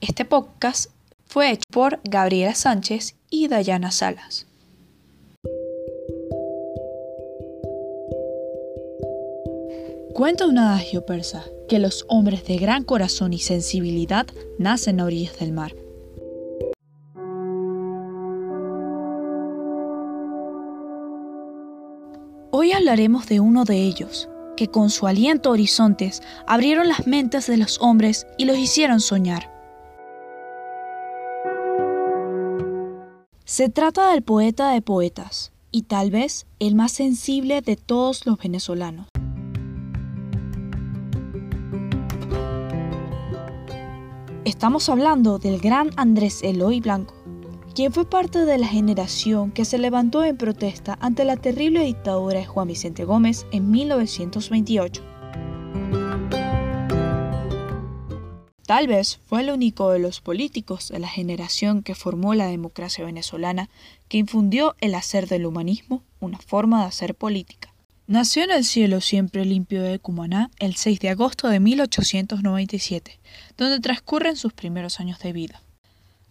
[0.00, 0.90] Este podcast
[1.26, 4.46] fue hecho por Gabriela Sánchez y Dayana Salas.
[10.14, 14.26] Cuenta un adagio persa que los hombres de gran corazón y sensibilidad
[14.58, 15.74] nacen a orillas del mar.
[22.52, 27.58] Hoy hablaremos de uno de ellos, que con su aliento horizontes abrieron las mentes de
[27.58, 29.49] los hombres y los hicieron soñar.
[33.50, 38.38] Se trata del poeta de poetas, y tal vez el más sensible de todos los
[38.38, 39.08] venezolanos.
[44.44, 47.16] Estamos hablando del gran Andrés Eloy Blanco,
[47.74, 52.38] quien fue parte de la generación que se levantó en protesta ante la terrible dictadura
[52.38, 55.09] de Juan Vicente Gómez en 1928.
[58.70, 63.04] Tal vez fue el único de los políticos de la generación que formó la democracia
[63.04, 63.68] venezolana
[64.06, 67.74] que infundió el hacer del humanismo una forma de hacer política.
[68.06, 73.18] Nació en el cielo siempre limpio de Cumaná el 6 de agosto de 1897,
[73.58, 75.62] donde transcurren sus primeros años de vida.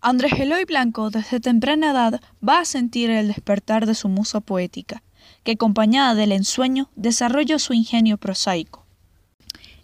[0.00, 5.02] Andrés Eloy Blanco desde temprana edad va a sentir el despertar de su musa poética,
[5.42, 8.86] que acompañada del ensueño desarrolla su ingenio prosaico.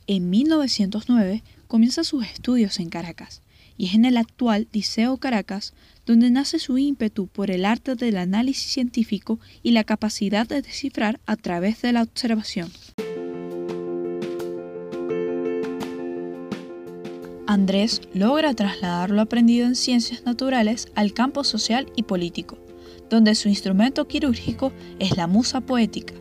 [0.07, 3.43] En 1909 comienza sus estudios en Caracas,
[3.77, 5.75] y es en el actual Liceo Caracas
[6.07, 11.21] donde nace su ímpetu por el arte del análisis científico y la capacidad de descifrar
[11.27, 12.71] a través de la observación.
[17.49, 22.59] Andrés logra trasladar lo aprendido en ciencias naturales al campo social y político,
[23.09, 26.15] donde su instrumento quirúrgico es la musa poética.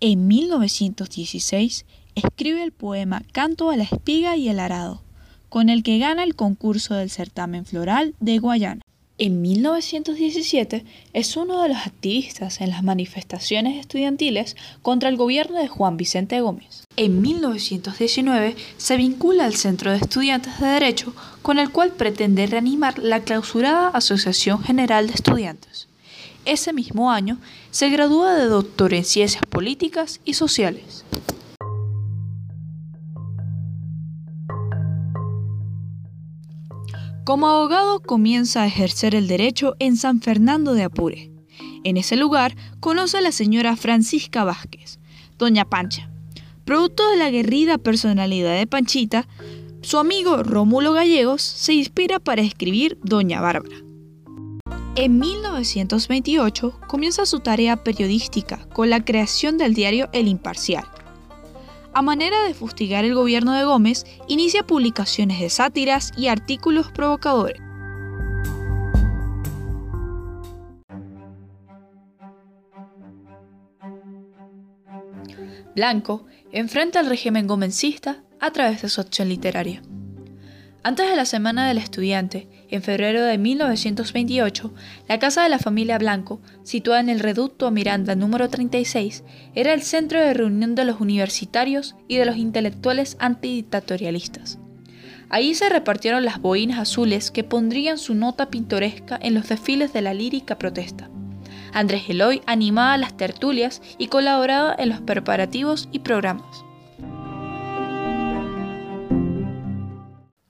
[0.00, 5.02] En 1916 escribe el poema Canto a la espiga y el arado,
[5.48, 8.82] con el que gana el concurso del certamen floral de Guayana.
[9.20, 10.84] En 1917
[11.14, 16.40] es uno de los activistas en las manifestaciones estudiantiles contra el gobierno de Juan Vicente
[16.40, 16.84] Gómez.
[16.94, 21.12] En 1919 se vincula al Centro de Estudiantes de Derecho
[21.42, 25.88] con el cual pretende reanimar la clausurada Asociación General de Estudiantes.
[26.44, 27.38] Ese mismo año
[27.70, 31.04] se gradúa de doctor en Ciencias Políticas y Sociales.
[37.24, 41.30] Como abogado comienza a ejercer el derecho en San Fernando de Apure.
[41.84, 44.98] En ese lugar conoce a la señora Francisca Vázquez,
[45.38, 46.10] doña Pancha.
[46.64, 49.28] Producto de la aguerrida personalidad de Panchita,
[49.82, 53.87] su amigo Rómulo Gallegos se inspira para escribir Doña Bárbara.
[55.00, 60.84] En 1928 comienza su tarea periodística con la creación del diario El Imparcial,
[61.94, 67.62] a manera de fustigar el gobierno de Gómez, inicia publicaciones de sátiras y artículos provocadores.
[75.76, 79.80] Blanco enfrenta al régimen gomecista a través de su acción literaria.
[80.88, 84.72] Antes de la Semana del Estudiante, en febrero de 1928,
[85.06, 89.22] la casa de la familia Blanco, situada en el reducto Miranda número 36,
[89.54, 94.60] era el centro de reunión de los universitarios y de los intelectuales antidictatorialistas.
[95.28, 100.00] Allí se repartieron las boinas azules que pondrían su nota pintoresca en los desfiles de
[100.00, 101.10] la lírica protesta.
[101.74, 106.64] Andrés Eloy animaba las tertulias y colaboraba en los preparativos y programas.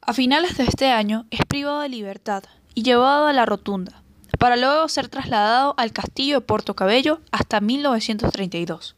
[0.09, 2.43] A finales de este año es privado de libertad
[2.75, 4.03] y llevado a la rotunda,
[4.39, 8.97] para luego ser trasladado al castillo de Puerto Cabello hasta 1932.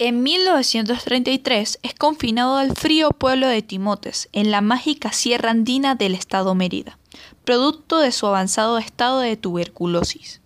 [0.00, 6.16] En 1933 es confinado al frío pueblo de Timotes, en la mágica sierra andina del
[6.16, 6.98] estado Mérida,
[7.44, 10.40] producto de su avanzado estado de tuberculosis.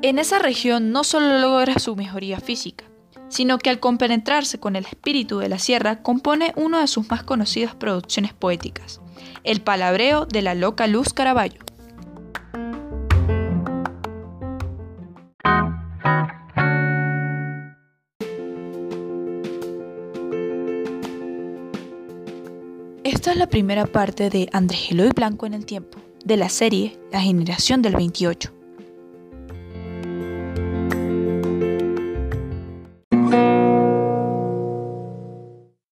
[0.00, 2.86] En esa región no solo logra su mejoría física,
[3.28, 7.22] sino que al compenetrarse con el espíritu de la sierra compone una de sus más
[7.22, 9.00] conocidas producciones poéticas,
[9.44, 11.60] El palabreo de la loca Luz Caraballo.
[23.04, 26.98] Esta es la primera parte de Andrés Eloy Blanco en el tiempo, de la serie
[27.12, 28.55] La generación del 28.